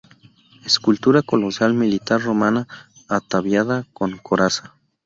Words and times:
Escultura 0.65 1.21
colosal 1.21 1.75
militar 1.75 2.19
romana, 2.23 2.67
ataviada 3.07 3.85
con 3.93 4.17
coraza. 4.17 4.73